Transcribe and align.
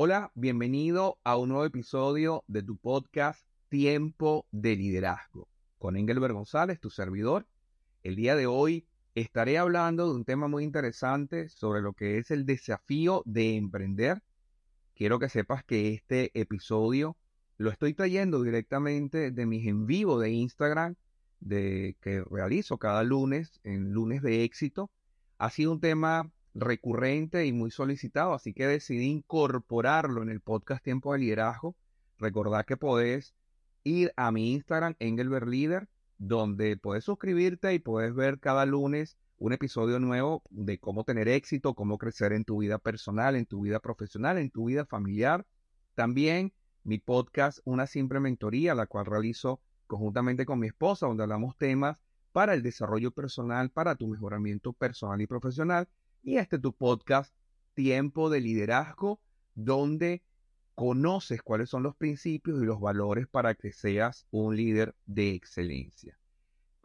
Hola, 0.00 0.30
bienvenido 0.36 1.18
a 1.24 1.36
un 1.36 1.48
nuevo 1.48 1.64
episodio 1.64 2.44
de 2.46 2.62
tu 2.62 2.76
podcast 2.76 3.44
Tiempo 3.68 4.46
de 4.52 4.76
Liderazgo. 4.76 5.48
Con 5.76 5.96
Engelbert 5.96 6.34
González, 6.34 6.78
tu 6.78 6.88
servidor. 6.88 7.48
El 8.04 8.14
día 8.14 8.36
de 8.36 8.46
hoy 8.46 8.86
estaré 9.16 9.58
hablando 9.58 10.08
de 10.08 10.14
un 10.14 10.24
tema 10.24 10.46
muy 10.46 10.62
interesante 10.62 11.48
sobre 11.48 11.82
lo 11.82 11.94
que 11.94 12.18
es 12.18 12.30
el 12.30 12.46
desafío 12.46 13.24
de 13.26 13.56
emprender. 13.56 14.22
Quiero 14.94 15.18
que 15.18 15.28
sepas 15.28 15.64
que 15.64 15.94
este 15.94 16.30
episodio 16.40 17.16
lo 17.56 17.68
estoy 17.68 17.92
trayendo 17.92 18.44
directamente 18.44 19.32
de 19.32 19.46
mis 19.46 19.66
en 19.66 19.86
vivo 19.86 20.20
de 20.20 20.30
Instagram 20.30 20.94
de 21.40 21.96
que 22.00 22.22
realizo 22.30 22.78
cada 22.78 23.02
lunes 23.02 23.58
en 23.64 23.90
lunes 23.90 24.22
de 24.22 24.44
éxito. 24.44 24.92
Ha 25.38 25.50
sido 25.50 25.72
un 25.72 25.80
tema 25.80 26.30
recurrente 26.58 27.46
y 27.46 27.52
muy 27.52 27.70
solicitado, 27.70 28.34
así 28.34 28.52
que 28.52 28.66
decidí 28.66 29.06
incorporarlo 29.06 30.22
en 30.22 30.30
el 30.30 30.40
podcast 30.40 30.82
Tiempo 30.82 31.12
de 31.12 31.20
Liderazgo. 31.20 31.76
Recordad 32.18 32.64
que 32.64 32.76
podés 32.76 33.34
ir 33.84 34.12
a 34.16 34.32
mi 34.32 34.52
Instagram, 34.52 34.96
Engelbert 34.98 35.46
Leader, 35.46 35.88
donde 36.18 36.76
puedes 36.76 37.04
suscribirte 37.04 37.72
y 37.74 37.78
puedes 37.78 38.14
ver 38.14 38.40
cada 38.40 38.66
lunes 38.66 39.16
un 39.38 39.52
episodio 39.52 40.00
nuevo 40.00 40.42
de 40.50 40.80
cómo 40.80 41.04
tener 41.04 41.28
éxito, 41.28 41.74
cómo 41.74 41.96
crecer 41.96 42.32
en 42.32 42.44
tu 42.44 42.58
vida 42.58 42.78
personal, 42.78 43.36
en 43.36 43.46
tu 43.46 43.60
vida 43.60 43.78
profesional, 43.78 44.36
en 44.36 44.50
tu 44.50 44.64
vida 44.64 44.84
familiar. 44.84 45.46
También 45.94 46.52
mi 46.82 46.98
podcast, 46.98 47.60
Una 47.64 47.86
Simple 47.86 48.18
Mentoría, 48.18 48.74
la 48.74 48.86
cual 48.86 49.06
realizo 49.06 49.60
conjuntamente 49.86 50.44
con 50.44 50.58
mi 50.58 50.66
esposa, 50.66 51.06
donde 51.06 51.22
hablamos 51.22 51.56
temas 51.56 52.02
para 52.32 52.54
el 52.54 52.64
desarrollo 52.64 53.12
personal, 53.12 53.70
para 53.70 53.94
tu 53.94 54.08
mejoramiento 54.08 54.72
personal 54.72 55.20
y 55.20 55.28
profesional. 55.28 55.88
Y 56.22 56.36
este 56.36 56.58
tu 56.58 56.72
podcast, 56.74 57.34
Tiempo 57.74 58.28
de 58.28 58.40
Liderazgo, 58.40 59.20
donde 59.54 60.22
conoces 60.74 61.42
cuáles 61.42 61.70
son 61.70 61.82
los 61.82 61.96
principios 61.96 62.62
y 62.62 62.64
los 62.66 62.80
valores 62.80 63.26
para 63.26 63.54
que 63.54 63.72
seas 63.72 64.26
un 64.30 64.56
líder 64.56 64.94
de 65.06 65.34
excelencia. 65.34 66.18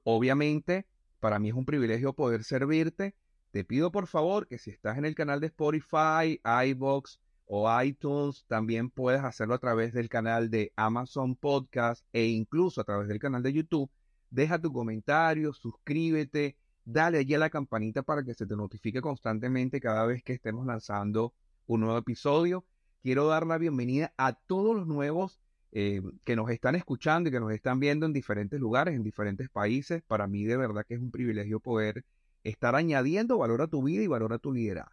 Obviamente, 0.03 0.87
para 1.19 1.39
mí 1.39 1.49
es 1.49 1.55
un 1.55 1.65
privilegio 1.65 2.13
poder 2.13 2.43
servirte. 2.43 3.15
Te 3.51 3.63
pido 3.63 3.91
por 3.91 4.07
favor 4.07 4.47
que 4.47 4.57
si 4.57 4.71
estás 4.71 4.97
en 4.97 5.05
el 5.05 5.15
canal 5.15 5.39
de 5.39 5.47
Spotify, 5.47 6.41
iBox 6.43 7.19
o 7.45 7.81
iTunes, 7.81 8.45
también 8.47 8.89
puedes 8.89 9.23
hacerlo 9.23 9.53
a 9.53 9.59
través 9.59 9.93
del 9.93 10.09
canal 10.09 10.49
de 10.49 10.73
Amazon 10.75 11.35
Podcast 11.35 12.05
e 12.13 12.25
incluso 12.25 12.81
a 12.81 12.83
través 12.83 13.07
del 13.07 13.19
canal 13.19 13.43
de 13.43 13.53
YouTube. 13.53 13.91
Deja 14.29 14.59
tu 14.59 14.73
comentario, 14.73 15.53
suscríbete, 15.53 16.57
dale 16.85 17.17
allí 17.19 17.33
a 17.33 17.39
la 17.39 17.49
campanita 17.49 18.03
para 18.03 18.23
que 18.23 18.33
se 18.33 18.45
te 18.45 18.55
notifique 18.55 19.01
constantemente 19.01 19.79
cada 19.79 20.05
vez 20.05 20.23
que 20.23 20.33
estemos 20.33 20.65
lanzando 20.65 21.33
un 21.65 21.81
nuevo 21.81 21.97
episodio. 21.97 22.65
Quiero 23.01 23.27
dar 23.27 23.45
la 23.45 23.57
bienvenida 23.57 24.13
a 24.17 24.33
todos 24.33 24.75
los 24.75 24.87
nuevos 24.87 25.39
eh, 25.71 26.01
que 26.23 26.35
nos 26.35 26.49
están 26.49 26.75
escuchando 26.75 27.29
y 27.29 27.31
que 27.31 27.39
nos 27.39 27.51
están 27.51 27.79
viendo 27.79 28.05
en 28.05 28.13
diferentes 28.13 28.59
lugares, 28.59 28.95
en 28.95 29.03
diferentes 29.03 29.49
países. 29.49 30.03
Para 30.03 30.27
mí 30.27 30.43
de 30.43 30.57
verdad 30.57 30.85
que 30.87 30.95
es 30.95 30.99
un 31.01 31.11
privilegio 31.11 31.59
poder 31.59 32.05
estar 32.43 32.75
añadiendo 32.75 33.37
valor 33.37 33.61
a 33.61 33.67
tu 33.67 33.83
vida 33.83 34.03
y 34.03 34.07
valor 34.07 34.33
a 34.33 34.39
tu 34.39 34.53
liderazgo. 34.53 34.91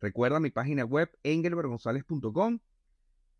Recuerda 0.00 0.40
mi 0.40 0.50
página 0.50 0.84
web 0.84 1.10
engelbergonzalez.com, 1.22 2.58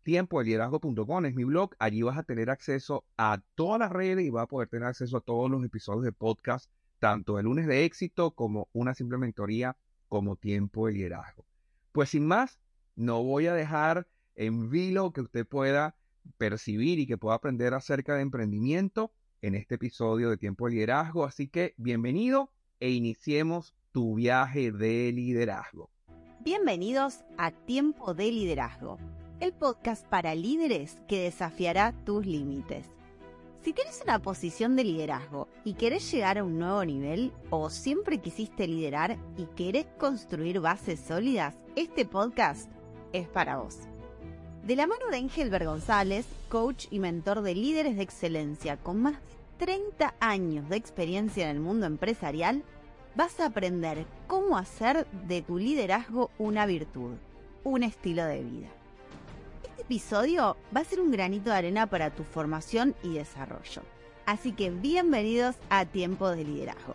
tiempoeliderazgo.com 0.03 1.25
es 1.25 1.35
mi 1.35 1.43
blog. 1.43 1.75
Allí 1.77 2.01
vas 2.01 2.17
a 2.17 2.23
tener 2.23 2.49
acceso 2.49 3.05
a 3.17 3.41
todas 3.55 3.79
las 3.79 3.91
redes 3.91 4.25
y 4.25 4.31
vas 4.31 4.43
a 4.43 4.47
poder 4.47 4.67
tener 4.67 4.87
acceso 4.87 5.17
a 5.17 5.21
todos 5.21 5.51
los 5.51 5.63
episodios 5.63 6.03
de 6.03 6.11
podcast 6.11 6.71
tanto 6.99 7.39
el 7.39 7.45
lunes 7.45 7.67
de 7.67 7.85
éxito 7.85 8.31
como 8.31 8.69
una 8.73 8.93
simple 8.93 9.17
mentoría 9.17 9.77
como 10.07 10.35
tiempo 10.35 10.87
de 10.87 10.93
liderazgo. 10.93 11.45
Pues 11.91 12.09
sin 12.09 12.25
más, 12.25 12.59
no 12.95 13.23
voy 13.23 13.47
a 13.47 13.53
dejar 13.53 14.07
en 14.35 14.69
vilo 14.69 15.11
que 15.11 15.21
usted 15.21 15.45
pueda 15.45 15.95
percibir 16.37 16.99
y 16.99 17.07
que 17.07 17.17
pueda 17.17 17.35
aprender 17.35 17.73
acerca 17.73 18.15
de 18.15 18.21
emprendimiento 18.21 19.11
en 19.41 19.55
este 19.55 19.75
episodio 19.75 20.29
de 20.29 20.37
tiempo 20.37 20.67
de 20.67 20.75
liderazgo. 20.75 21.25
Así 21.25 21.47
que 21.47 21.73
bienvenido 21.77 22.51
e 22.79 22.91
iniciemos 22.91 23.75
tu 23.91 24.15
viaje 24.15 24.71
de 24.71 25.11
liderazgo. 25.11 25.89
Bienvenidos 26.41 27.23
a 27.37 27.51
Tiempo 27.51 28.13
de 28.13 28.31
Liderazgo, 28.31 28.97
el 29.39 29.53
podcast 29.53 30.05
para 30.07 30.35
líderes 30.35 30.97
que 31.07 31.21
desafiará 31.21 31.93
tus 32.05 32.25
límites. 32.25 32.96
Si 33.61 33.73
tienes 33.73 34.01
una 34.03 34.19
posición 34.19 34.75
de 34.75 34.83
liderazgo 34.83 35.47
y 35.65 35.73
querés 35.73 36.09
llegar 36.11 36.37
a 36.37 36.43
un 36.43 36.57
nuevo 36.57 36.85
nivel 36.85 37.33
o 37.49 37.69
siempre 37.69 38.19
quisiste 38.19 38.67
liderar 38.67 39.17
y 39.35 39.45
querés 39.45 39.87
construir 39.97 40.59
bases 40.59 40.99
sólidas, 40.99 41.55
este 41.75 42.05
podcast 42.05 42.71
es 43.13 43.27
para 43.27 43.57
vos. 43.57 43.79
De 44.63 44.75
la 44.75 44.87
mano 44.87 45.07
de 45.09 45.17
Engelbert 45.17 45.65
González, 45.65 46.25
coach 46.49 46.85
y 46.91 46.99
mentor 46.99 47.41
de 47.41 47.55
líderes 47.55 47.97
de 47.97 48.03
excelencia 48.03 48.77
con 48.77 49.01
más 49.01 49.13
de 49.13 49.65
30 49.65 50.15
años 50.19 50.69
de 50.69 50.77
experiencia 50.77 51.49
en 51.49 51.55
el 51.55 51.61
mundo 51.61 51.87
empresarial, 51.87 52.63
vas 53.15 53.39
a 53.39 53.47
aprender 53.47 54.05
cómo 54.27 54.57
hacer 54.57 55.07
de 55.27 55.41
tu 55.41 55.57
liderazgo 55.57 56.29
una 56.37 56.65
virtud, 56.65 57.15
un 57.63 57.83
estilo 57.83 58.23
de 58.25 58.43
vida 58.43 58.76
episodio 59.87 60.57
va 60.75 60.81
a 60.81 60.83
ser 60.83 60.99
un 60.99 61.11
granito 61.11 61.49
de 61.49 61.55
arena 61.55 61.87
para 61.87 62.09
tu 62.09 62.25
formación 62.25 62.93
y 63.03 63.13
desarrollo. 63.13 63.83
Así 64.25 64.51
que 64.51 64.69
bienvenidos 64.69 65.55
a 65.69 65.85
Tiempo 65.85 66.29
de 66.29 66.43
Liderazgo. 66.43 66.93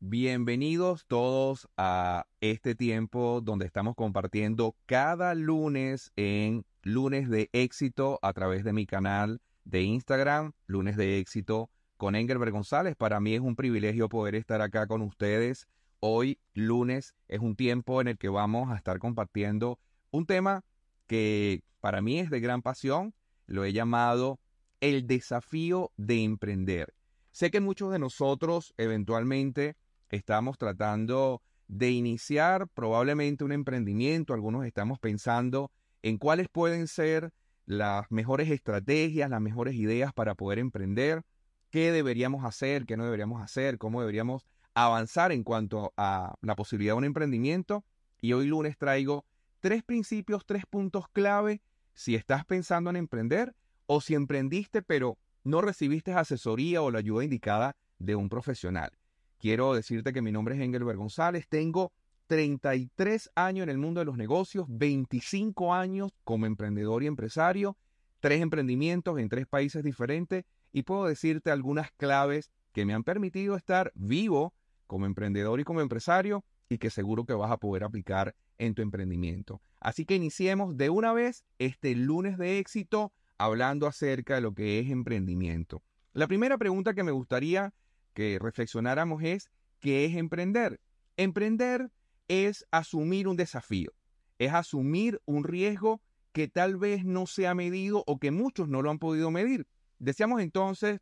Bienvenidos 0.00 1.06
todos 1.06 1.66
a 1.78 2.26
este 2.42 2.74
tiempo 2.74 3.40
donde 3.42 3.64
estamos 3.64 3.94
compartiendo 3.94 4.76
cada 4.84 5.34
lunes 5.34 6.12
en 6.16 6.66
lunes 6.82 7.30
de 7.30 7.48
éxito 7.54 8.18
a 8.20 8.34
través 8.34 8.64
de 8.64 8.74
mi 8.74 8.84
canal 8.84 9.40
de 9.64 9.80
Instagram, 9.80 10.52
lunes 10.66 10.98
de 10.98 11.18
éxito 11.20 11.70
con 11.96 12.16
Engelbert 12.16 12.52
González. 12.52 12.96
Para 12.96 13.18
mí 13.18 13.32
es 13.34 13.40
un 13.40 13.56
privilegio 13.56 14.10
poder 14.10 14.34
estar 14.34 14.60
acá 14.60 14.86
con 14.86 15.00
ustedes 15.00 15.68
Hoy, 16.02 16.38
lunes, 16.54 17.14
es 17.28 17.40
un 17.40 17.56
tiempo 17.56 18.00
en 18.00 18.08
el 18.08 18.16
que 18.16 18.30
vamos 18.30 18.72
a 18.72 18.76
estar 18.76 18.98
compartiendo 18.98 19.78
un 20.10 20.24
tema 20.24 20.64
que 21.06 21.62
para 21.80 22.00
mí 22.00 22.18
es 22.18 22.30
de 22.30 22.40
gran 22.40 22.62
pasión. 22.62 23.14
Lo 23.46 23.64
he 23.64 23.74
llamado 23.74 24.40
el 24.80 25.06
desafío 25.06 25.92
de 25.98 26.24
emprender. 26.24 26.94
Sé 27.32 27.50
que 27.50 27.60
muchos 27.60 27.92
de 27.92 27.98
nosotros 27.98 28.72
eventualmente 28.78 29.76
estamos 30.08 30.56
tratando 30.56 31.42
de 31.68 31.90
iniciar 31.90 32.66
probablemente 32.68 33.44
un 33.44 33.52
emprendimiento. 33.52 34.32
Algunos 34.32 34.64
estamos 34.64 34.98
pensando 34.98 35.70
en 36.00 36.16
cuáles 36.16 36.48
pueden 36.48 36.88
ser 36.88 37.30
las 37.66 38.10
mejores 38.10 38.50
estrategias, 38.50 39.28
las 39.28 39.42
mejores 39.42 39.74
ideas 39.74 40.14
para 40.14 40.34
poder 40.34 40.60
emprender, 40.60 41.24
qué 41.68 41.92
deberíamos 41.92 42.46
hacer, 42.46 42.86
qué 42.86 42.96
no 42.96 43.04
deberíamos 43.04 43.42
hacer, 43.42 43.76
cómo 43.76 44.00
deberíamos 44.00 44.46
avanzar 44.74 45.32
en 45.32 45.44
cuanto 45.44 45.92
a 45.96 46.34
la 46.42 46.56
posibilidad 46.56 46.94
de 46.94 46.98
un 46.98 47.04
emprendimiento. 47.04 47.84
Y 48.20 48.32
hoy 48.32 48.46
lunes 48.46 48.76
traigo 48.76 49.24
tres 49.60 49.82
principios, 49.82 50.44
tres 50.46 50.64
puntos 50.66 51.08
clave 51.08 51.62
si 51.94 52.14
estás 52.14 52.44
pensando 52.44 52.90
en 52.90 52.96
emprender 52.96 53.54
o 53.86 54.00
si 54.00 54.14
emprendiste 54.14 54.82
pero 54.82 55.18
no 55.44 55.60
recibiste 55.60 56.12
asesoría 56.12 56.82
o 56.82 56.90
la 56.90 56.98
ayuda 56.98 57.24
indicada 57.24 57.76
de 57.98 58.14
un 58.14 58.28
profesional. 58.28 58.90
Quiero 59.38 59.74
decirte 59.74 60.12
que 60.12 60.22
mi 60.22 60.32
nombre 60.32 60.54
es 60.54 60.60
Engelbert 60.60 60.98
González, 60.98 61.48
tengo 61.48 61.92
33 62.26 63.30
años 63.34 63.64
en 63.64 63.70
el 63.70 63.78
mundo 63.78 64.00
de 64.00 64.04
los 64.04 64.16
negocios, 64.16 64.66
25 64.68 65.74
años 65.74 66.12
como 66.24 66.46
emprendedor 66.46 67.02
y 67.02 67.06
empresario, 67.06 67.76
tres 68.20 68.42
emprendimientos 68.42 69.18
en 69.18 69.28
tres 69.28 69.46
países 69.46 69.82
diferentes 69.82 70.44
y 70.72 70.82
puedo 70.82 71.06
decirte 71.06 71.50
algunas 71.50 71.90
claves 71.92 72.50
que 72.72 72.84
me 72.84 72.94
han 72.94 73.02
permitido 73.02 73.56
estar 73.56 73.92
vivo 73.94 74.54
como 74.90 75.06
emprendedor 75.06 75.60
y 75.60 75.64
como 75.64 75.80
empresario 75.80 76.44
y 76.68 76.78
que 76.78 76.90
seguro 76.90 77.24
que 77.24 77.32
vas 77.32 77.52
a 77.52 77.58
poder 77.58 77.84
aplicar 77.84 78.34
en 78.58 78.74
tu 78.74 78.82
emprendimiento. 78.82 79.62
Así 79.78 80.04
que 80.04 80.16
iniciemos 80.16 80.76
de 80.76 80.90
una 80.90 81.12
vez 81.12 81.44
este 81.60 81.94
lunes 81.94 82.36
de 82.38 82.58
éxito 82.58 83.12
hablando 83.38 83.86
acerca 83.86 84.34
de 84.34 84.40
lo 84.40 84.52
que 84.52 84.80
es 84.80 84.90
emprendimiento. 84.90 85.84
La 86.12 86.26
primera 86.26 86.58
pregunta 86.58 86.92
que 86.92 87.04
me 87.04 87.12
gustaría 87.12 87.72
que 88.14 88.40
reflexionáramos 88.40 89.22
es, 89.22 89.48
¿qué 89.78 90.06
es 90.06 90.16
emprender? 90.16 90.80
Emprender 91.16 91.92
es 92.26 92.66
asumir 92.72 93.28
un 93.28 93.36
desafío, 93.36 93.92
es 94.40 94.52
asumir 94.52 95.22
un 95.24 95.44
riesgo 95.44 96.02
que 96.32 96.48
tal 96.48 96.78
vez 96.78 97.04
no 97.04 97.26
se 97.26 97.46
ha 97.46 97.54
medido 97.54 98.02
o 98.08 98.18
que 98.18 98.32
muchos 98.32 98.68
no 98.68 98.82
lo 98.82 98.90
han 98.90 98.98
podido 98.98 99.30
medir. 99.30 99.68
Decíamos 100.00 100.40
entonces 100.40 100.98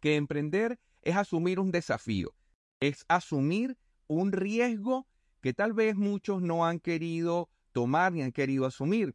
que 0.00 0.16
emprender 0.16 0.78
es 1.00 1.16
asumir 1.16 1.60
un 1.60 1.70
desafío, 1.70 2.34
es 2.80 3.04
asumir 3.08 3.76
un 4.06 4.32
riesgo 4.32 5.06
que 5.40 5.52
tal 5.52 5.72
vez 5.72 5.96
muchos 5.96 6.42
no 6.42 6.66
han 6.66 6.80
querido 6.80 7.48
tomar 7.72 8.12
ni 8.12 8.22
han 8.22 8.32
querido 8.32 8.66
asumir. 8.66 9.14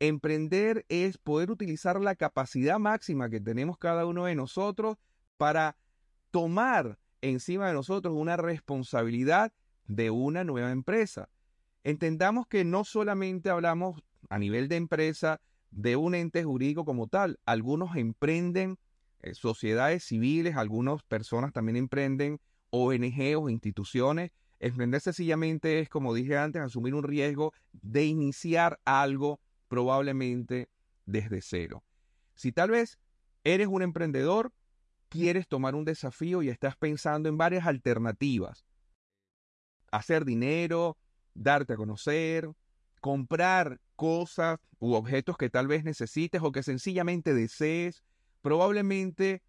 Emprender 0.00 0.84
es 0.88 1.18
poder 1.18 1.50
utilizar 1.50 2.00
la 2.00 2.16
capacidad 2.16 2.78
máxima 2.78 3.30
que 3.30 3.40
tenemos 3.40 3.78
cada 3.78 4.04
uno 4.06 4.26
de 4.26 4.34
nosotros 4.34 4.96
para 5.36 5.76
tomar 6.30 6.98
encima 7.20 7.68
de 7.68 7.74
nosotros 7.74 8.14
una 8.16 8.36
responsabilidad 8.36 9.52
de 9.86 10.10
una 10.10 10.44
nueva 10.44 10.70
empresa. 10.70 11.28
entendamos 11.84 12.46
que 12.46 12.64
no 12.64 12.84
solamente 12.84 13.50
hablamos 13.50 14.02
a 14.28 14.38
nivel 14.38 14.68
de 14.68 14.76
empresa 14.76 15.40
de 15.72 15.96
un 15.96 16.14
ente 16.14 16.44
jurídico 16.44 16.84
como 16.84 17.08
tal, 17.08 17.40
algunos 17.44 17.96
emprenden 17.96 18.78
eh, 19.22 19.34
sociedades 19.34 20.04
civiles, 20.04 20.56
algunas 20.56 21.02
personas 21.02 21.52
también 21.52 21.76
emprenden 21.76 22.40
ONG 22.72 23.36
o 23.36 23.48
instituciones. 23.48 24.32
Emprender 24.58 25.00
sencillamente 25.00 25.80
es, 25.80 25.88
como 25.88 26.14
dije 26.14 26.36
antes, 26.36 26.62
asumir 26.62 26.94
un 26.94 27.04
riesgo 27.04 27.52
de 27.72 28.06
iniciar 28.06 28.80
algo 28.84 29.40
probablemente 29.68 30.68
desde 31.06 31.40
cero. 31.42 31.84
Si 32.34 32.52
tal 32.52 32.70
vez 32.70 32.98
eres 33.44 33.68
un 33.68 33.82
emprendedor, 33.82 34.52
quieres 35.08 35.46
tomar 35.46 35.74
un 35.74 35.84
desafío 35.84 36.42
y 36.42 36.48
estás 36.48 36.76
pensando 36.76 37.28
en 37.28 37.36
varias 37.36 37.66
alternativas. 37.66 38.64
Hacer 39.90 40.24
dinero, 40.24 40.96
darte 41.34 41.74
a 41.74 41.76
conocer, 41.76 42.48
comprar 43.00 43.80
cosas 43.96 44.58
u 44.78 44.94
objetos 44.94 45.36
que 45.36 45.50
tal 45.50 45.66
vez 45.66 45.84
necesites 45.84 46.40
o 46.42 46.52
que 46.52 46.62
sencillamente 46.62 47.34
desees, 47.34 48.02
probablemente 48.40 49.42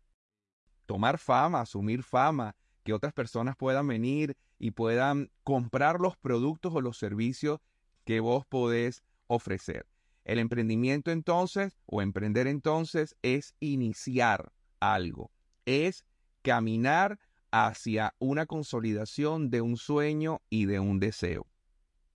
tomar 0.86 1.18
fama, 1.18 1.62
asumir 1.62 2.04
fama, 2.04 2.56
que 2.84 2.94
otras 2.94 3.14
personas 3.14 3.56
puedan 3.56 3.88
venir 3.88 4.36
y 4.60 4.72
puedan 4.72 5.32
comprar 5.44 6.00
los 6.00 6.18
productos 6.18 6.74
o 6.76 6.82
los 6.82 6.98
servicios 6.98 7.60
que 8.06 8.20
vos 8.20 8.46
podés 8.46 9.04
ofrecer. 9.28 9.86
El 10.26 10.40
emprendimiento 10.40 11.12
entonces, 11.12 11.78
o 11.86 12.02
emprender 12.02 12.48
entonces, 12.48 13.16
es 13.22 13.56
iniciar 13.60 14.52
algo, 14.80 15.32
es 15.66 16.06
caminar 16.42 17.20
hacia 17.52 18.16
una 18.20 18.46
consolidación 18.46 19.50
de 19.50 19.62
un 19.62 19.78
sueño 19.78 20.42
y 20.50 20.66
de 20.66 20.80
un 20.80 21.00
deseo. 21.00 21.48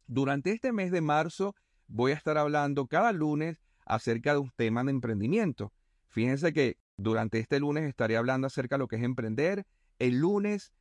Durante 0.06 0.52
este 0.52 0.72
mes 0.72 0.90
de 0.90 1.00
marzo 1.00 1.54
voy 1.86 2.12
a 2.12 2.14
estar 2.14 2.38
hablando 2.38 2.86
cada 2.86 3.12
lunes 3.12 3.60
acerca 3.84 4.32
de 4.32 4.38
un 4.38 4.50
tema 4.56 4.82
de 4.84 4.90
emprendimiento. 4.90 5.72
Fíjense 6.08 6.52
que 6.52 6.76
durante 6.96 7.38
este 7.38 7.60
lunes 7.60 7.84
estaré 7.84 8.16
hablando 8.16 8.46
acerca 8.46 8.76
de 8.76 8.80
lo 8.80 8.88
que 8.88 8.96
es 8.96 9.02
emprender. 9.02 9.66
El 9.98 10.18
lunes 10.18 10.72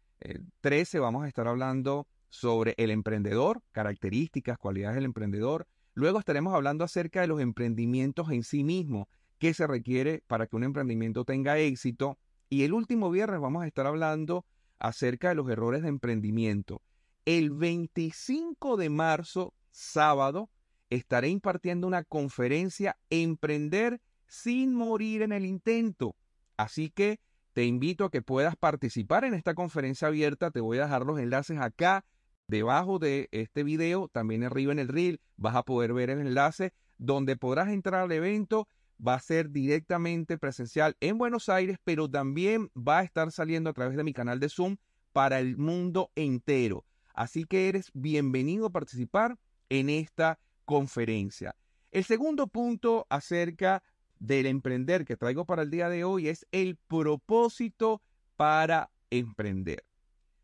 13 0.62 1.00
vamos 1.00 1.24
a 1.24 1.28
estar 1.28 1.48
hablando 1.48 2.08
sobre 2.30 2.75
el 2.78 2.92
emprendedor, 2.92 3.64
características, 3.72 4.58
cualidades 4.58 4.96
del 4.96 5.06
emprendedor. 5.06 5.68
Luego 5.94 6.19
estaremos 6.19 6.54
hablando 6.54 6.84
acerca 6.84 7.22
de 7.22 7.28
los 7.28 7.42
emprendimientos 7.42 8.30
en 8.31 8.44
sí 8.44 8.64
mismos, 8.64 9.08
qué 9.40 9.54
se 9.54 9.66
requiere 9.66 10.24
para 10.28 10.48
que 10.48 10.56
un 10.56 10.64
emprendimiento 10.64 11.25
tenga 11.25 11.58
éxito. 11.58 12.19
Y 12.50 12.64
el 12.64 12.74
último 12.74 13.10
viernes 13.10 13.40
vamos 13.40 13.64
a 13.64 13.68
estar 13.68 13.88
hablando 13.88 14.46
acerca 14.80 15.30
de 15.30 15.36
los 15.36 15.50
errores 15.50 15.81
de 15.81 15.90
emprendimiento. 15.90 16.81
El 17.25 17.52
25 17.52 18.78
de 18.78 18.90
marzo, 18.90 19.54
sábado, 19.72 20.50
estaré 20.90 21.30
impartiendo 21.30 21.88
una 21.88 22.04
conferencia 22.04 22.98
Emprender 23.10 24.00
sin 24.28 24.74
morir 24.74 25.24
en 25.24 25.31
el 25.31 25.46
intento. 25.46 26.16
Así 26.58 26.90
que 26.90 27.20
te 27.57 27.65
invito 27.65 28.06
a 28.06 28.12
que 28.12 28.21
puedas 28.21 28.56
participar 28.56 29.24
en 29.25 29.33
esta 29.33 29.56
conferencia 29.56 30.09
abierta. 30.09 30.51
Te 30.51 30.62
voy 30.62 30.77
a 30.77 30.83
dejar 30.83 31.07
los 31.07 31.18
enlaces 31.18 31.57
acá 31.59 32.06
debajo 32.48 33.00
de 33.00 33.30
este 33.31 33.63
video, 33.63 34.09
también 34.09 34.44
arriba 34.44 34.71
en 34.71 34.77
el 34.77 34.88
reel, 34.88 35.21
vas 35.38 35.56
a 35.56 35.63
poder 35.63 35.92
ver 35.92 36.12
el 36.12 36.19
enlace 36.19 36.71
donde 37.00 37.36
podrás 37.36 37.69
entrar 37.69 38.04
al 38.04 38.12
evento. 38.12 38.68
Va 39.04 39.15
a 39.15 39.19
ser 39.19 39.50
directamente 39.50 40.38
presencial 40.38 40.98
en 41.00 41.18
Buenos 41.18 41.50
Aires, 41.50 41.80
pero 41.83 42.07
también 42.07 42.69
va 42.77 43.00
a 43.00 43.04
estar 43.04 43.31
saliendo 43.31 43.71
a 43.71 43.74
través 43.74 43.98
de 43.98 44.03
mi 44.03 44.13
canal 44.13 44.39
de 44.39 44.50
Zoom 44.50 44.77
para 45.12 45.39
el 45.39 45.57
mundo 45.57 46.12
entero. 46.13 46.86
Así 47.15 47.45
que 47.45 47.69
eres 47.69 47.89
bienvenido 47.95 48.68
a 48.68 48.71
participar 48.71 49.36
en 49.69 49.89
esta 49.89 50.38
conferencia. 50.63 51.56
El 51.89 52.03
segundo 52.03 52.45
punto 52.45 53.07
acerca 53.10 53.81
del 54.19 54.46
emprender 54.46 55.06
que 55.06 55.18
traigo 55.18 55.46
para 55.46 55.64
el 55.64 55.69
día 55.69 55.90
de 55.90 56.04
hoy 56.04 56.28
es 56.28 56.46
el 56.52 56.75
propósito 56.75 58.02
para 58.36 58.92
emprender. 59.10 59.84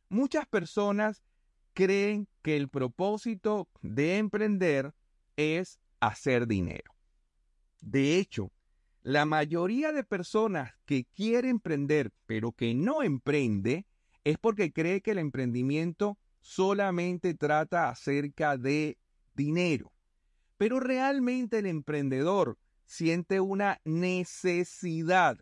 Muchas 0.10 0.48
personas 0.48 1.24
creen 1.74 2.28
que 2.42 2.56
el 2.56 2.70
propósito 2.70 3.68
de 3.82 4.18
emprender 4.18 4.94
es 5.36 5.80
hacer 6.00 6.48
dinero. 6.48 6.94
De 7.82 8.18
hecho, 8.18 8.52
la 9.02 9.26
mayoría 9.26 9.92
de 9.92 10.04
personas 10.04 10.74
que 10.86 11.06
quiere 11.06 11.50
emprender 11.50 12.12
pero 12.26 12.52
que 12.52 12.74
no 12.74 13.04
emprende 13.04 13.86
es 14.24 14.38
porque 14.38 14.72
cree 14.72 15.02
que 15.02 15.12
el 15.12 15.18
emprendimiento 15.18 16.18
solamente 16.40 17.34
trata 17.34 17.90
acerca 17.90 18.58
de 18.58 18.98
dinero. 19.34 19.92
Pero 20.58 20.80
realmente 20.80 21.60
el 21.60 21.66
emprendedor 21.66 22.58
siente 22.86 23.40
una 23.40 23.80
necesidad 23.86 25.38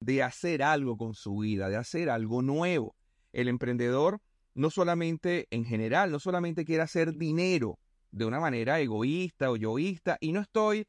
de 0.00 0.22
hacer 0.22 0.62
algo 0.62 0.96
con 0.96 1.14
su 1.14 1.38
vida, 1.38 1.68
de 1.68 1.76
hacer 1.76 2.10
algo 2.10 2.42
nuevo. 2.42 2.96
El 3.32 3.48
emprendedor 3.48 4.20
no 4.54 4.70
solamente 4.70 5.46
en 5.50 5.64
general, 5.64 6.10
no 6.10 6.18
solamente 6.18 6.64
quiere 6.64 6.82
hacer 6.82 7.14
dinero 7.14 7.78
de 8.10 8.24
una 8.24 8.40
manera 8.40 8.80
egoísta 8.80 9.50
o 9.50 9.56
yoísta, 9.56 10.18
y 10.20 10.32
no 10.32 10.40
estoy 10.40 10.86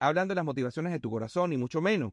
hablando 0.00 0.32
de 0.32 0.36
las 0.36 0.44
motivaciones 0.44 0.92
de 0.92 1.00
tu 1.00 1.10
corazón, 1.10 1.50
ni 1.50 1.56
mucho 1.56 1.80
menos, 1.80 2.12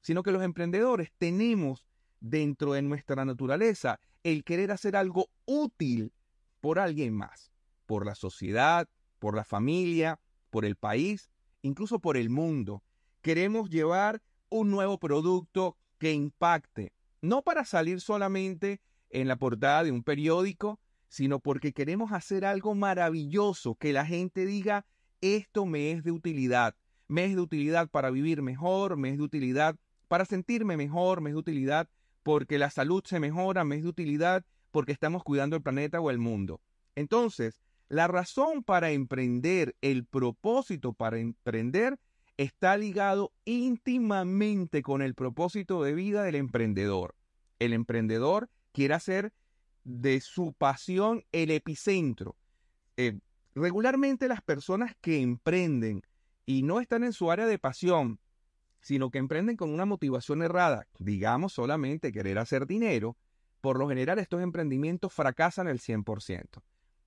sino 0.00 0.22
que 0.22 0.32
los 0.32 0.42
emprendedores 0.42 1.12
tenemos 1.18 1.86
dentro 2.20 2.72
de 2.72 2.82
nuestra 2.82 3.24
naturaleza 3.24 4.00
el 4.22 4.44
querer 4.44 4.72
hacer 4.72 4.96
algo 4.96 5.28
útil 5.46 6.12
por 6.60 6.78
alguien 6.78 7.14
más, 7.14 7.52
por 7.86 8.04
la 8.04 8.14
sociedad, 8.14 8.88
por 9.18 9.34
la 9.34 9.44
familia, 9.44 10.18
por 10.50 10.64
el 10.64 10.76
país, 10.76 11.30
incluso 11.62 11.98
por 11.98 12.16
el 12.16 12.30
mundo. 12.30 12.82
Queremos 13.22 13.70
llevar 13.70 14.22
un 14.48 14.70
nuevo 14.70 14.98
producto 14.98 15.76
que 15.98 16.12
impacte, 16.12 16.92
no 17.20 17.42
para 17.42 17.64
salir 17.64 18.00
solamente 18.00 18.80
en 19.10 19.28
la 19.28 19.36
portada 19.36 19.84
de 19.84 19.92
un 19.92 20.02
periódico, 20.02 20.80
sino 21.08 21.40
porque 21.40 21.72
queremos 21.72 22.12
hacer 22.12 22.44
algo 22.44 22.74
maravilloso, 22.74 23.74
que 23.74 23.92
la 23.92 24.06
gente 24.06 24.46
diga, 24.46 24.86
esto 25.20 25.66
me 25.66 25.92
es 25.92 26.04
de 26.04 26.12
utilidad, 26.12 26.76
me 27.08 27.24
es 27.24 27.34
de 27.34 27.40
utilidad 27.40 27.88
para 27.88 28.10
vivir 28.10 28.42
mejor, 28.42 28.96
me 28.96 29.10
es 29.10 29.18
de 29.18 29.24
utilidad 29.24 29.76
para 30.08 30.24
sentirme 30.24 30.76
mejor, 30.76 31.20
me 31.20 31.30
es 31.30 31.34
de 31.34 31.40
utilidad 31.40 31.88
porque 32.22 32.58
la 32.58 32.70
salud 32.70 33.02
se 33.04 33.20
mejora, 33.20 33.64
me 33.64 33.76
es 33.76 33.82
de 33.82 33.88
utilidad 33.88 34.44
porque 34.70 34.92
estamos 34.92 35.24
cuidando 35.24 35.56
el 35.56 35.62
planeta 35.62 36.00
o 36.00 36.10
el 36.10 36.18
mundo. 36.18 36.60
Entonces, 36.94 37.60
la 37.90 38.06
razón 38.06 38.62
para 38.62 38.92
emprender, 38.92 39.76
el 39.80 40.06
propósito 40.06 40.92
para 40.92 41.18
emprender, 41.18 41.98
está 42.36 42.76
ligado 42.76 43.32
íntimamente 43.44 44.80
con 44.80 45.02
el 45.02 45.14
propósito 45.14 45.82
de 45.82 45.92
vida 45.92 46.22
del 46.22 46.36
emprendedor. 46.36 47.16
El 47.58 47.72
emprendedor 47.72 48.48
quiere 48.72 48.94
hacer 48.94 49.32
de 49.82 50.20
su 50.20 50.52
pasión 50.52 51.24
el 51.32 51.50
epicentro. 51.50 52.36
Eh, 52.96 53.18
regularmente 53.56 54.28
las 54.28 54.40
personas 54.40 54.94
que 55.00 55.20
emprenden 55.20 56.02
y 56.46 56.62
no 56.62 56.78
están 56.80 57.02
en 57.02 57.12
su 57.12 57.32
área 57.32 57.46
de 57.46 57.58
pasión, 57.58 58.20
sino 58.80 59.10
que 59.10 59.18
emprenden 59.18 59.56
con 59.56 59.68
una 59.68 59.84
motivación 59.84 60.42
errada, 60.42 60.86
digamos 61.00 61.54
solamente 61.54 62.12
querer 62.12 62.38
hacer 62.38 62.68
dinero, 62.68 63.16
por 63.60 63.80
lo 63.80 63.88
general 63.88 64.20
estos 64.20 64.40
emprendimientos 64.42 65.12
fracasan 65.12 65.66
el 65.66 65.80
100%. 65.80 66.62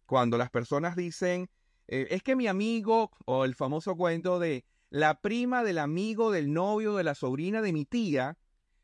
Cuando 0.05 0.37
las 0.37 0.49
personas 0.49 0.95
dicen, 0.95 1.49
eh, 1.87 2.07
es 2.09 2.23
que 2.23 2.35
mi 2.35 2.47
amigo, 2.47 3.11
o 3.25 3.45
el 3.45 3.55
famoso 3.55 3.95
cuento 3.95 4.39
de 4.39 4.65
la 4.89 5.19
prima 5.21 5.63
del 5.63 5.79
amigo, 5.79 6.31
del 6.31 6.53
novio, 6.53 6.95
de 6.95 7.03
la 7.03 7.15
sobrina 7.15 7.61
de 7.61 7.73
mi 7.73 7.85
tía, 7.85 8.37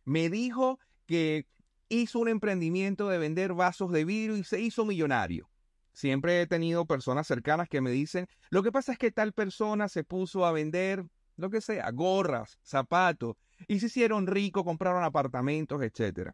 me 0.06 0.30
dijo 0.30 0.80
que 1.06 1.48
hizo 1.90 2.20
un 2.20 2.30
emprendimiento 2.30 3.10
de 3.10 3.18
vender 3.18 3.54
vasos 3.54 3.92
de 3.92 4.06
vidrio 4.06 4.38
y 4.38 4.44
se 4.44 4.60
hizo 4.62 4.86
millonario. 4.86 5.50
Siempre 5.92 6.42
he 6.42 6.48
tenido 6.48 6.86
personas 6.86 7.28
cercanas 7.28 7.68
que 7.68 7.82
me 7.82 7.92
dicen, 7.92 8.28
lo 8.50 8.64
que 8.64 8.72
pasa 8.72 8.92
es 8.92 8.98
que 8.98 9.12
tal 9.12 9.34
persona 9.34 9.90
se 9.90 10.04
puso 10.04 10.46
a 10.46 10.52
vender 10.52 11.06
lo 11.36 11.50
que 11.50 11.62
sea, 11.62 11.90
gorras, 11.92 12.60
zapatos, 12.64 13.36
y 13.68 13.80
se 13.80 13.88
hicieron 13.88 14.28
ricos, 14.28 14.64
compraron 14.64 15.04
apartamentos, 15.04 15.82
etc. 15.82 16.32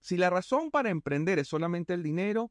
Si 0.00 0.16
la 0.16 0.30
razón 0.30 0.70
para 0.70 0.90
emprender 0.90 1.38
es 1.38 1.48
solamente 1.48 1.94
el 1.94 2.02
dinero, 2.02 2.50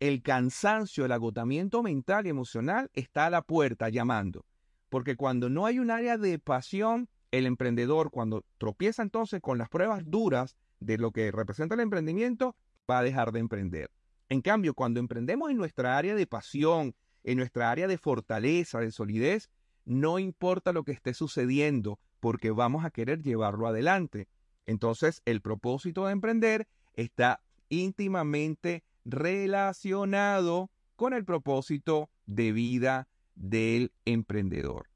el 0.00 0.22
cansancio, 0.22 1.04
el 1.04 1.12
agotamiento 1.12 1.82
mental 1.82 2.26
y 2.26 2.30
emocional 2.30 2.90
está 2.94 3.26
a 3.26 3.30
la 3.30 3.42
puerta 3.42 3.90
llamando. 3.90 4.46
Porque 4.88 5.14
cuando 5.14 5.50
no 5.50 5.66
hay 5.66 5.78
un 5.78 5.90
área 5.90 6.16
de 6.16 6.38
pasión, 6.38 7.08
el 7.30 7.46
emprendedor, 7.46 8.10
cuando 8.10 8.44
tropieza 8.58 9.02
entonces 9.02 9.40
con 9.40 9.58
las 9.58 9.68
pruebas 9.68 10.02
duras 10.06 10.56
de 10.80 10.96
lo 10.96 11.12
que 11.12 11.30
representa 11.30 11.74
el 11.74 11.82
emprendimiento, 11.82 12.56
va 12.90 12.98
a 12.98 13.02
dejar 13.02 13.30
de 13.30 13.40
emprender. 13.40 13.90
En 14.30 14.40
cambio, 14.40 14.74
cuando 14.74 15.00
emprendemos 15.00 15.50
en 15.50 15.58
nuestra 15.58 15.98
área 15.98 16.14
de 16.14 16.26
pasión, 16.26 16.94
en 17.22 17.36
nuestra 17.36 17.70
área 17.70 17.86
de 17.86 17.98
fortaleza, 17.98 18.80
de 18.80 18.90
solidez, 18.90 19.50
no 19.84 20.18
importa 20.18 20.72
lo 20.72 20.82
que 20.82 20.92
esté 20.92 21.12
sucediendo, 21.12 22.00
porque 22.20 22.50
vamos 22.50 22.84
a 22.84 22.90
querer 22.90 23.22
llevarlo 23.22 23.66
adelante. 23.66 24.28
Entonces, 24.66 25.20
el 25.26 25.42
propósito 25.42 26.06
de 26.06 26.12
emprender 26.12 26.68
está 26.94 27.42
íntimamente 27.68 28.82
relacionado 29.04 30.70
con 30.96 31.14
el 31.14 31.24
propósito 31.24 32.10
de 32.26 32.52
vida 32.52 33.08
del 33.34 33.92
emprendedor. 34.04 34.88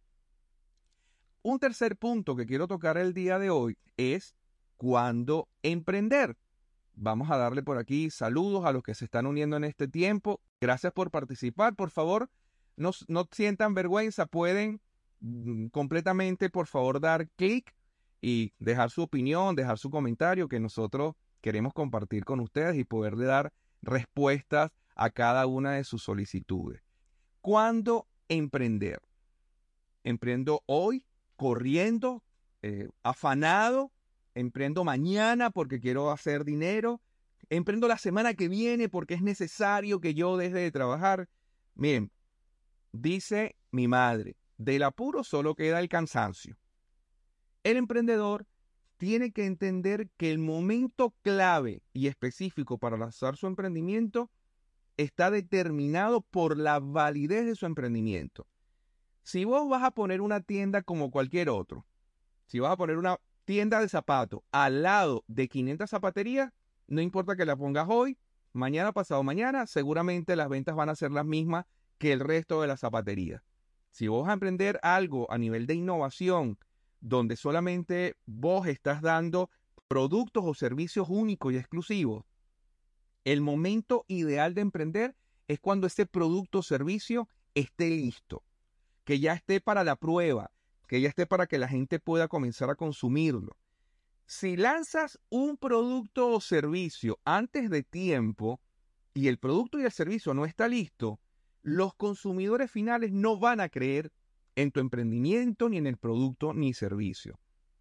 Un 1.42 1.58
tercer 1.58 1.96
punto 1.96 2.37
que 2.37 2.46
quiero 2.46 2.66
tocar 2.66 2.96
el 2.96 3.12
día 3.12 3.38
de 3.38 3.50
hoy 3.50 3.76
es 3.96 4.34
cuándo 4.76 5.49
emprender. 5.62 6.37
Vamos 6.94 7.30
a 7.30 7.37
darle 7.37 7.62
por 7.62 7.78
aquí 7.78 8.11
saludos 8.11 8.64
a 8.64 8.73
los 8.73 8.82
que 8.82 8.94
se 8.94 9.04
están 9.04 9.26
uniendo 9.26 9.56
en 9.56 9.64
este 9.64 9.88
tiempo. 9.88 10.40
Gracias 10.61 10.92
por 10.92 11.11
participar. 11.11 11.75
Por 11.75 11.90
favor, 11.90 12.30
no, 12.76 12.92
no 13.08 13.28
sientan 13.30 13.75
vergüenza. 13.75 14.26
Pueden 14.26 14.80
mm, 15.20 15.66
completamente, 15.66 16.50
por 16.50 16.66
favor, 16.66 17.00
dar 17.00 17.28
clic 17.30 17.75
y 18.20 18.52
dejar 18.58 18.90
su 18.90 19.02
opinión, 19.02 19.54
dejar 19.54 19.78
su 19.78 19.90
comentario 19.90 20.49
que 20.49 20.61
nosotros 20.61 21.14
queremos 21.40 21.75
compartir 21.75 22.25
con 22.25 22.40
ustedes 22.40 22.76
y 22.76 22.84
poderle 22.84 23.26
dar 23.26 23.52
respuestas 23.85 24.71
a 24.95 25.11
cada 25.11 25.47
una 25.47 25.73
de 25.73 25.85
sus 25.85 26.03
solicitudes. 26.03 26.83
¿Cuándo 27.41 28.09
emprender? 28.29 29.00
Emprendo 30.03 30.62
hoy, 30.67 31.07
corriendo, 31.37 32.23
eh, 32.62 32.88
afanado, 33.03 33.93
emprendo 34.35 34.85
mañana 34.85 35.50
porque 35.50 35.81
quiero 35.81 36.11
hacer 36.11 36.45
dinero, 36.45 37.00
emprendo 37.50 37.88
la 37.88 37.99
semana 37.99 38.35
que 38.35 38.49
viene 38.49 38.88
porque 38.88 39.14
es 39.14 39.23
necesario 39.23 40.00
que 40.00 40.14
yo 40.14 40.37
deje 40.37 40.57
de 40.57 40.71
trabajar. 40.71 41.29
Miren, 41.75 42.11
dice 42.93 43.57
mi 43.71 43.88
madre, 43.88 44.37
del 44.57 44.83
apuro 44.83 45.25
solo 45.25 45.55
queda 45.55 45.81
el 45.81 45.88
cansancio. 45.88 46.57
El 47.62 47.76
emprendedor 47.76 48.47
tiene 48.97 49.33
que 49.33 49.47
entender 49.47 50.09
que 50.17 50.31
el 50.31 50.39
momento 50.39 51.15
clave 51.23 51.83
y 51.93 52.07
específico 52.07 52.79
para 52.79 52.97
lanzar 52.97 53.37
su 53.37 53.47
emprendimiento 53.47 54.31
está 54.97 55.31
determinado 55.31 56.21
por 56.21 56.57
la 56.57 56.79
validez 56.79 57.47
de 57.47 57.57
su 57.57 57.67
emprendimiento. 57.67 58.47
Si 59.23 59.45
vos 59.45 59.69
vas 59.69 59.83
a 59.83 59.91
poner 59.91 60.21
una 60.21 60.41
tienda 60.41 60.83
como 60.83 61.11
cualquier 61.11 61.49
otro, 61.49 61.87
si 62.47 62.61
vas 62.61 62.73
a 62.73 62.77
poner 62.77 62.99
una 62.99 63.19
tienda 63.45 63.81
de 63.81 63.89
zapatos 63.89 64.41
al 64.53 64.83
lado 64.83 65.25
de 65.27 65.49
500 65.49 65.89
zapaterías, 65.89 66.53
no 66.87 67.01
importa 67.01 67.37
que 67.37 67.47
la 67.47 67.57
pongas 67.57 67.87
hoy, 67.89 68.19
mañana, 68.53 68.93
pasado 68.93 69.23
mañana, 69.23 69.67
seguramente 69.67 70.37
las 70.37 70.49
ventas 70.49 70.77
van 70.77 70.89
a 70.89 70.95
ser 70.95 71.11
las 71.11 71.25
mismas 71.25 71.67
que 71.99 72.13
el 72.13 72.21
resto 72.21 72.61
de 72.61 72.69
las 72.69 72.81
zapaterías. 72.81 73.43
Si 73.91 74.09
vos 74.09 74.23
vas 74.23 74.31
a 74.31 74.35
emprender 74.35 74.79
algo 74.83 75.31
a 75.31 75.39
nivel 75.39 75.67
de 75.67 75.75
innovación, 75.75 76.59
donde 77.04 77.37
solamente 77.37 78.16
vos 78.25 78.66
estás 78.66 79.02
dando 79.02 79.50
productos 79.88 80.42
o 80.46 80.54
servicios 80.54 81.06
únicos 81.11 81.52
y 81.52 81.58
exclusivos, 81.58 82.25
el 83.25 83.42
momento 83.42 84.06
ideal 84.08 84.54
de 84.54 84.62
emprender 84.62 85.14
es 85.46 85.61
cuando 85.61 85.87
ese 85.87 86.06
producto 86.06 86.61
o 86.61 86.62
servicio 86.62 87.28
esté 87.54 87.90
listo, 87.90 88.42
que 89.04 89.20
ya 89.20 89.34
esté 89.34 89.61
para 89.61 89.84
la 89.84 89.96
prueba, 89.96 90.50
que 90.88 91.02
ya 91.02 91.11
esté 91.11 91.26
para 91.26 91.46
que 91.46 91.58
la 91.58 91.68
gente 91.68 92.00
pueda 92.00 92.26
comenzar 92.26 92.70
a 92.70 92.75
consumirlo. 92.75 93.58
Si 94.25 94.56
lanzas 94.56 95.20
un 95.28 95.58
producto 95.58 96.30
o 96.30 96.40
servicio 96.40 97.20
antes 97.26 97.68
de 97.68 97.82
tiempo 97.82 98.62
y 99.12 99.28
el 99.28 99.37
producto 99.37 99.78
y 99.78 99.84
el 99.84 99.92
servicio 99.92 100.32
no 100.32 100.46
está 100.46 100.68
listo, 100.68 101.20
los 101.61 101.94
consumidores 101.94 102.70
finales 102.70 103.12
no 103.12 103.38
van 103.38 103.61
a 103.61 103.68
creer 103.68 104.11
en 104.56 104.70
tu 104.70 104.80
emprendimiento, 104.80 105.68
ni 105.68 105.78
en 105.78 105.87
el 105.87 105.96
producto, 105.96 106.54
ni 106.54 106.75
servicio. 106.75 107.38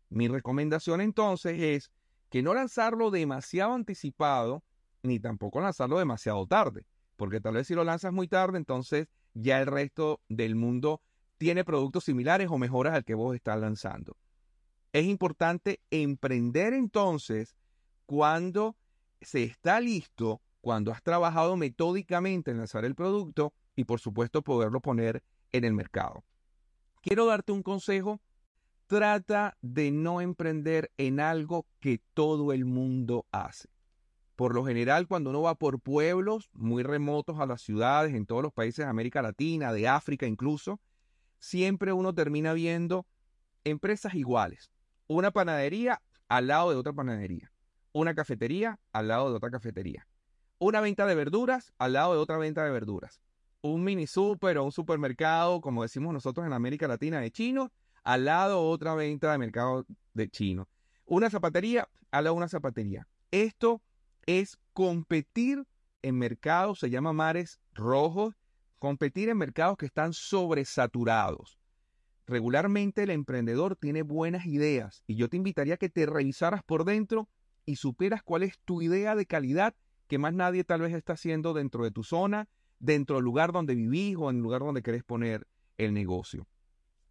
Mi 0.10 0.28
recomendación 0.28 1.02
entonces 1.02 1.60
es 1.60 1.92
que 2.30 2.42
no 2.42 2.54
lanzarlo 2.54 3.12
demasiado 3.12 3.74
anticipado, 3.74 4.64
ni 5.02 5.20
tampoco 5.20 5.62
lanzarlo 5.62 6.00
demasiado 6.00 6.46
tarde, 6.48 6.86
porque 7.16 7.40
tal 7.42 7.56
vez 7.56 7.68
si 7.68 7.76
lo 7.76 7.84
lanzas 7.84 8.14
muy 8.14 8.28
tarde, 8.28 8.58
entonces 8.58 9.08
ya 9.34 9.60
el 9.60 9.68
resto 9.68 10.22
del 10.30 10.56
mundo 10.56 11.02
tiene 11.38 11.64
productos 11.64 12.06
similares 12.06 12.48
o 12.50 12.58
mejoras 12.58 12.94
al 12.94 13.04
que 13.04 13.16
vos 13.16 13.36
estás 13.36 13.60
lanzando. 13.60 14.18
Es 14.94 15.06
importante 15.06 15.82
emprender 15.90 16.74
entonces 16.74 17.56
cuando 18.06 18.78
se 19.22 19.44
está 19.44 19.80
listo, 19.80 20.42
cuando 20.62 20.92
has 20.92 21.02
trabajado 21.02 21.58
metódicamente 21.58 22.52
en 22.52 22.58
lanzar 22.58 22.86
el 22.86 22.96
producto 22.96 23.54
y 23.76 23.86
por 23.86 24.00
supuesto 24.00 24.42
poderlo 24.44 24.82
poner 24.82 25.24
en 25.52 25.66
el 25.66 25.74
mercado. 25.74 26.24
Quiero 27.04 27.26
darte 27.26 27.52
un 27.52 27.64
consejo. 27.64 28.22
Trata 28.88 29.58
de 29.62 29.92
no 29.92 30.22
emprender 30.22 30.90
en 30.96 31.20
algo 31.20 31.68
que 31.82 32.02
todo 32.14 32.54
el 32.54 32.64
mundo 32.64 33.26
hace. 33.34 33.68
Por 34.38 34.56
lo 34.56 34.64
general, 34.66 35.06
cuando 35.10 35.32
uno 35.32 35.42
va 35.42 35.56
por 35.56 35.82
pueblos 35.82 36.50
muy 36.54 36.82
remotos 36.82 37.42
a 37.42 37.46
las 37.46 37.62
ciudades, 37.62 38.14
en 38.14 38.26
todos 38.26 38.42
los 38.42 38.54
países 38.54 38.86
de 38.86 38.90
América 38.90 39.22
Latina, 39.22 39.74
de 39.74 39.90
África 39.90 40.28
incluso, 40.28 40.80
siempre 41.40 41.92
uno 41.92 42.16
termina 42.16 42.54
viendo 42.54 43.06
empresas 43.66 44.14
iguales. 44.14 44.72
Una 45.08 45.32
panadería 45.32 46.02
al 46.30 46.48
lado 46.48 46.70
de 46.70 46.78
otra 46.78 46.94
panadería. 46.94 47.52
Una 47.92 48.16
cafetería 48.16 48.80
al 48.94 49.10
lado 49.10 49.30
de 49.30 49.36
otra 49.36 49.52
cafetería. 49.52 50.08
Una 50.58 50.80
venta 50.80 51.06
de 51.06 51.16
verduras 51.16 51.74
al 51.80 51.94
lado 51.94 52.14
de 52.14 52.20
otra 52.20 52.38
venta 52.38 52.64
de 52.64 52.72
verduras 52.72 53.20
un 53.64 53.84
mini 53.84 54.08
super 54.08 54.58
o 54.58 54.66
un 54.66 54.72
supermercado, 54.72 55.62
como 55.62 55.84
decimos 55.84 56.14
nosotros 56.14 56.46
en 56.46 56.54
América 56.54 56.88
Latina, 56.88 57.22
de 57.22 57.32
chino, 57.32 57.72
al 58.04 58.26
lado 58.26 58.62
otra 58.62 58.94
venta 58.94 59.32
de 59.32 59.38
mercado 59.38 59.86
de 60.14 60.30
chino. 60.30 60.68
Una 61.06 61.30
zapatería, 61.30 61.88
al 62.12 62.26
lado 62.26 62.36
una 62.36 62.50
zapatería. 62.50 63.08
Esto 63.32 63.82
es 64.26 64.60
competir 64.74 65.64
en 66.02 66.18
mercados, 66.18 66.80
se 66.80 66.90
llama 66.90 67.14
mares 67.14 67.62
rojos, 67.74 68.36
competir 68.80 69.30
en 69.30 69.38
mercados 69.38 69.78
que 69.78 69.86
están 69.86 70.12
sobresaturados. 70.12 71.58
Regularmente 72.28 73.04
el 73.04 73.12
emprendedor 73.12 73.78
tiene 73.78 74.02
buenas 74.02 74.46
ideas 74.46 75.04
y 75.08 75.16
yo 75.16 75.30
te 75.30 75.38
invitaría 75.38 75.76
a 75.76 75.78
que 75.78 75.90
te 75.90 76.06
revisaras 76.06 76.64
por 76.64 76.84
dentro 76.84 77.30
y 77.66 77.78
superas 77.78 78.24
cuál 78.24 78.44
es 78.44 78.60
tu 78.66 78.82
idea 78.82 79.16
de 79.16 79.26
calidad 79.26 79.74
que 80.08 80.18
más 80.18 80.34
nadie 80.34 80.66
tal 80.66 80.82
vez 80.82 80.94
está 80.94 81.14
haciendo 81.14 81.54
dentro 81.54 81.86
de 81.86 81.92
tu 81.92 82.04
zona 82.04 82.50
dentro 82.84 83.16
del 83.16 83.24
lugar 83.24 83.54
donde 83.54 83.76
vivís 83.76 84.18
o 84.18 84.30
en 84.30 84.36
el 84.38 84.42
lugar 84.42 84.62
donde 84.62 84.84
querés 84.84 85.04
poner 85.06 85.48
el 85.78 85.94
negocio. 85.94 86.46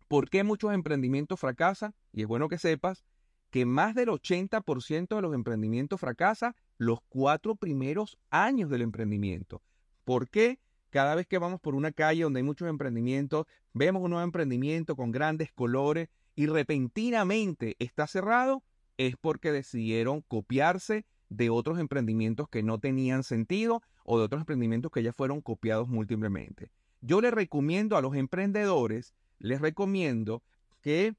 ¿Por 0.07 0.29
qué 0.29 0.45
muchos 0.45 0.75
emprendimientos 0.75 1.41
fracasan? 1.41 1.95
Y 2.12 2.21
es 2.21 2.29
bueno 2.29 2.49
que 2.49 2.59
sepas 2.59 3.05
que 3.50 3.64
más 3.64 3.95
del 3.95 4.11
80% 4.11 5.17
de 5.17 5.23
los 5.23 5.35
emprendimientos 5.35 5.99
fracasan 5.99 6.55
los 6.76 7.00
cuatro 7.09 7.57
primeros 7.57 8.19
años 8.29 8.69
del 8.69 8.83
emprendimiento. 8.83 9.62
¿Por 10.05 10.29
qué? 10.29 10.61
Cada 10.91 11.14
vez 11.14 11.26
que 11.26 11.38
vamos 11.38 11.59
por 11.59 11.75
una 11.75 11.91
calle 11.91 12.25
donde 12.25 12.41
hay 12.41 12.45
muchos 12.45 12.69
emprendimientos, 12.69 13.47
vemos 13.73 14.02
un 14.02 14.11
nuevo 14.11 14.25
emprendimiento 14.25 14.95
con 14.95 15.11
grandes 15.11 15.52
colores 15.52 16.11
y 16.35 16.47
repentinamente 16.49 17.76
está 17.79 18.07
cerrado, 18.07 18.62
es 18.99 19.17
porque 19.17 19.52
decidieron 19.52 20.21
copiarse 20.21 21.07
de 21.37 21.51
otros 21.51 21.79
emprendimientos 21.79 22.49
que 22.49 22.62
no 22.62 22.79
tenían 22.79 23.23
sentido 23.23 23.83
o 24.05 24.19
de 24.19 24.25
otros 24.25 24.43
emprendimientos 24.43 24.93
que 24.93 25.03
ya 25.03 25.12
fueron 25.12 25.41
copiados 25.41 25.89
múltiplemente. 25.89 26.71
Yo 27.01 27.21
les 27.21 27.33
recomiendo 27.33 27.97
a 27.97 28.03
los 28.03 28.15
emprendedores, 28.15 29.15
les 29.39 29.61
recomiendo 29.61 30.43
que 30.83 31.15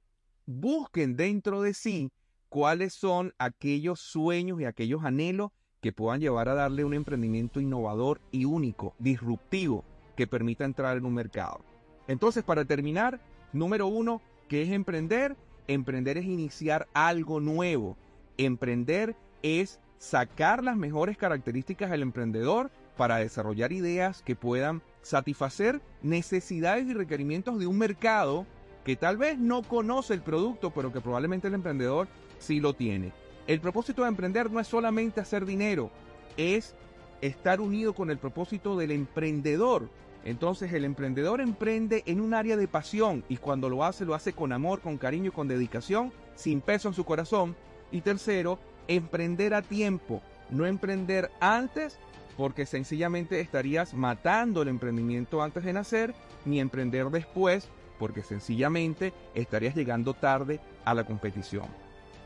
busquen 0.46 1.16
dentro 1.16 1.62
de 1.62 1.74
sí 1.74 2.12
cuáles 2.50 2.94
son 2.94 3.34
aquellos 3.38 4.00
sueños 4.00 4.62
y 4.62 4.66
aquellos 4.66 5.04
anhelos 5.04 5.52
que 5.82 5.92
puedan 5.92 6.22
llevar 6.22 6.48
a 6.48 6.54
darle 6.54 6.86
un 6.86 6.94
emprendimiento 6.94 7.60
innovador 7.60 8.22
y 8.32 8.46
único, 8.46 8.96
disruptivo, 9.00 9.84
que 10.16 10.28
permita 10.28 10.64
entrar 10.64 10.96
en 10.96 11.06
un 11.06 11.14
mercado. 11.14 11.60
Entonces, 12.08 12.44
para 12.44 12.64
terminar, 12.64 13.20
número 13.52 13.88
uno, 13.88 14.22
¿qué 14.48 14.62
es 14.62 14.70
emprender? 14.70 15.36
Emprender 15.68 16.18
es 16.18 16.26
iniciar 16.26 16.88
algo 16.94 17.40
nuevo. 17.40 17.98
Emprender 18.38 19.16
es 19.42 19.80
sacar 20.04 20.62
las 20.66 20.76
mejores 20.76 21.18
características 21.18 21.90
del 21.90 22.02
emprendedor 22.02 22.70
para 22.98 23.18
desarrollar 23.18 23.72
ideas 23.72 24.22
que 24.22 24.36
puedan 24.36 24.82
satisfacer 25.02 25.80
necesidades 26.02 26.86
y 26.88 26.94
requerimientos 26.94 27.58
de 27.58 27.68
un 27.68 27.78
mercado 27.78 28.46
que 28.84 28.98
tal 28.98 29.16
vez 29.16 29.40
no 29.40 29.64
conoce 29.64 30.14
el 30.14 30.22
producto, 30.22 30.72
pero 30.72 30.92
que 30.92 31.00
probablemente 31.00 31.48
el 31.48 31.54
emprendedor 31.54 32.10
sí 32.38 32.60
lo 32.60 32.74
tiene. 32.74 33.14
El 33.48 33.62
propósito 33.62 34.02
de 34.02 34.10
emprender 34.10 34.52
no 34.52 34.60
es 34.60 34.68
solamente 34.68 35.22
hacer 35.22 35.46
dinero, 35.46 35.90
es 36.36 36.76
estar 37.22 37.62
unido 37.62 37.94
con 37.94 38.10
el 38.10 38.18
propósito 38.18 38.76
del 38.76 38.92
emprendedor. 38.92 39.88
Entonces 40.26 40.74
el 40.74 40.84
emprendedor 40.84 41.40
emprende 41.40 42.04
en 42.08 42.20
un 42.20 42.34
área 42.34 42.58
de 42.58 42.68
pasión 42.68 43.24
y 43.30 43.38
cuando 43.38 43.70
lo 43.70 43.86
hace 43.86 44.04
lo 44.04 44.16
hace 44.16 44.34
con 44.34 44.52
amor, 44.52 44.82
con 44.82 44.98
cariño 44.98 45.30
y 45.30 45.34
con 45.34 45.48
dedicación, 45.48 46.12
sin 46.36 46.60
peso 46.60 46.90
en 46.90 46.94
su 46.94 47.06
corazón. 47.06 47.56
Y 47.90 48.02
tercero, 48.02 48.60
emprender 48.88 49.54
a 49.54 49.62
tiempo, 49.62 50.22
no 50.50 50.66
emprender 50.66 51.32
antes 51.40 51.98
porque 52.38 52.66
sencillamente 52.66 53.40
estarías 53.40 53.94
matando 53.94 54.62
el 54.62 54.68
emprendimiento 54.68 55.42
antes 55.44 55.64
de 55.64 55.74
nacer, 55.74 56.14
ni 56.46 56.60
emprender 56.60 57.10
después 57.10 57.70
porque 58.00 58.24
sencillamente 58.24 59.14
estarías 59.36 59.76
llegando 59.76 60.14
tarde 60.14 60.60
a 60.84 60.94
la 60.94 61.06
competición. 61.06 61.68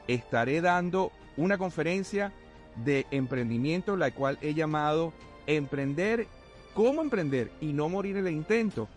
Estaré 0.08 0.62
dando 0.62 1.12
una 1.36 1.58
conferencia 1.58 2.32
de 2.84 3.06
emprendimiento, 3.12 3.98
la 3.98 4.12
cual 4.12 4.38
he 4.42 4.54
llamado 4.54 5.14
Emprender 5.46 6.28
cómo 6.74 7.02
emprender 7.02 7.52
y 7.62 7.74
no 7.74 7.90
morir 7.90 8.18
en 8.18 8.28
el 8.28 8.34
intento. 8.34 8.90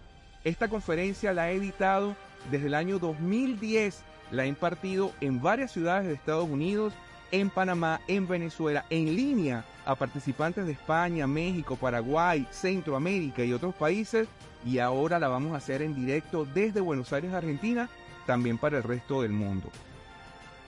Esta 0.44 0.68
conferencia 0.68 1.32
la 1.32 1.50
he 1.50 1.54
editado 1.54 2.16
desde 2.50 2.66
el 2.66 2.74
año 2.74 2.98
2010, 2.98 4.02
la 4.32 4.44
he 4.44 4.48
impartido 4.48 5.12
en 5.20 5.40
varias 5.40 5.72
ciudades 5.72 6.06
de 6.06 6.14
Estados 6.14 6.48
Unidos, 6.48 6.92
en 7.30 7.50
Panamá, 7.50 8.00
en 8.06 8.26
Venezuela, 8.26 8.84
en 8.90 9.14
línea 9.16 9.64
a 9.84 9.94
participantes 9.94 10.66
de 10.66 10.72
España, 10.72 11.26
México, 11.26 11.76
Paraguay, 11.76 12.46
Centroamérica 12.50 13.44
y 13.44 13.52
otros 13.52 13.74
países 13.74 14.28
y 14.64 14.78
ahora 14.78 15.18
la 15.18 15.28
vamos 15.28 15.52
a 15.52 15.56
hacer 15.56 15.82
en 15.82 15.94
directo 15.94 16.44
desde 16.44 16.80
Buenos 16.80 17.12
Aires, 17.12 17.32
Argentina, 17.32 17.88
también 18.26 18.58
para 18.58 18.78
el 18.78 18.82
resto 18.82 19.22
del 19.22 19.32
mundo. 19.32 19.70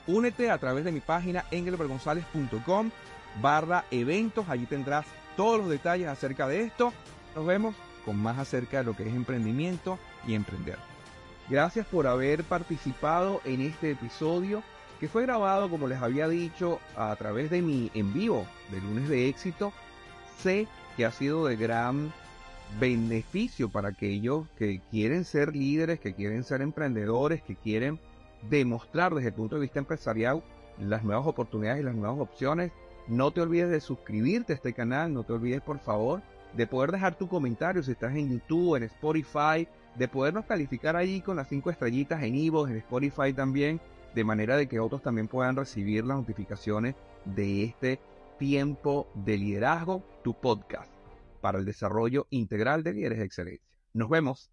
Únete 0.07 0.51
a 0.51 0.59
través 0.59 0.85
de 0.85 0.93
mi 0.93 1.01
página 1.01 1.45
engelbergonzalez.com 1.51 2.91
barra 3.41 3.85
eventos, 3.91 4.49
allí 4.49 4.67
tendrás 4.67 5.07
todos 5.37 5.59
los 5.59 5.69
detalles 5.69 6.09
acerca 6.09 6.47
de 6.49 6.63
esto. 6.63 6.93
Nos 7.35 7.47
vemos 7.47 7.75
con 8.05 8.17
más 8.17 8.39
acerca 8.39 8.79
de 8.79 8.85
lo 8.85 8.97
que 8.97 9.09
es 9.09 9.15
emprendimiento 9.15 9.99
y 10.27 10.35
emprender. 10.35 10.79
Gracias 11.49 11.87
por 11.87 12.07
haber 12.07 12.45
participado 12.45 13.41
en 13.45 13.61
este 13.61 13.93
episodio 13.93 14.63
que 15.03 15.09
fue 15.09 15.23
grabado, 15.23 15.69
como 15.69 15.89
les 15.89 16.01
había 16.01 16.29
dicho, 16.29 16.79
a 16.97 17.17
través 17.17 17.51
de 17.51 17.61
mi 17.61 17.91
en 17.93 18.15
vivo 18.15 18.47
de 18.71 18.81
lunes 18.81 19.09
de 19.09 19.29
éxito. 19.29 19.73
Sé 20.39 20.69
que 20.97 21.05
ha 21.05 21.11
sido 21.11 21.45
de 21.45 21.57
gran 21.57 22.13
beneficio 22.79 23.69
para 23.69 23.89
aquellos 23.89 24.47
que 24.57 24.81
quieren 24.93 25.25
ser 25.25 25.57
líderes, 25.57 25.99
que 25.99 26.15
quieren 26.15 26.45
ser 26.45 26.63
emprendedores, 26.63 27.43
que 27.43 27.57
quieren 27.57 27.99
demostrar 28.49 29.13
desde 29.13 29.31
el 29.31 29.35
punto 29.35 29.57
de 29.57 29.63
vista 29.63 29.81
empresarial 29.81 30.41
las 30.79 31.03
nuevas 31.03 31.27
oportunidades 31.27 31.81
y 31.81 31.85
las 31.85 31.97
nuevas 31.97 32.21
opciones. 32.21 32.71
No 33.09 33.33
te 33.33 33.41
olvides 33.41 33.71
de 33.71 33.81
suscribirte 33.81 34.53
a 34.53 34.55
este 34.55 34.73
canal, 34.73 35.13
no 35.13 35.25
te 35.25 35.33
olvides 35.33 35.63
por 35.63 35.81
favor 35.81 36.23
de 36.57 36.69
poder 36.69 36.93
dejar 36.93 37.17
tu 37.17 37.27
comentario 37.27 37.83
si 37.83 37.91
estás 37.91 38.15
en 38.15 38.31
YouTube, 38.31 38.77
en 38.77 38.85
Spotify, 38.85 39.67
de 39.97 40.07
podernos 40.07 40.45
calificar 40.45 40.95
allí 40.95 41.23
con 41.23 41.35
las 41.35 41.49
cinco 41.49 41.71
estrellitas 41.71 42.23
en 42.23 42.37
Ivo, 42.37 42.69
en 42.69 42.77
Spotify 42.77 43.33
también, 43.33 43.81
de 44.15 44.25
manera 44.25 44.57
de 44.57 44.69
que 44.69 44.81
otros 44.81 45.03
también 45.03 45.29
puedan 45.29 45.57
recibir 45.57 46.05
las 46.05 46.19
notificaciones 46.19 46.95
de 47.25 47.65
este 47.65 48.01
tiempo 48.39 49.09
de 49.15 49.39
liderazgo, 49.39 50.03
tu 50.23 50.35
podcast 50.35 50.93
para 51.41 51.59
el 51.59 51.65
desarrollo 51.65 52.27
integral 52.31 52.83
de 52.83 52.95
líderes 52.95 53.19
de 53.19 53.25
excelencia. 53.25 53.69
Nos 53.93 54.09
vemos. 54.09 54.51